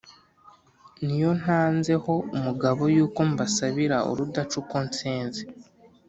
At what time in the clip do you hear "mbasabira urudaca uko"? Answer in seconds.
3.31-4.75